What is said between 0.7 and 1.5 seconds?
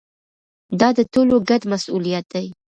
دا د ټولو